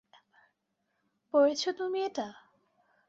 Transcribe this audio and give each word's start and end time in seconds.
পড়েছো 1.33 1.69
তুমি 1.73 1.99
এটা? 2.03 2.27